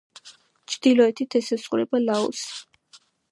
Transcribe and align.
ჩრდილოეთით 0.75 1.37
ესაზღვრება 1.39 2.01
ლაოსი. 2.09 3.01